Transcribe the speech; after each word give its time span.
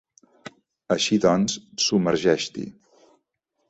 Així 0.95 1.21
doncs, 1.27 1.59
submergeix-t'hi. 1.87 2.69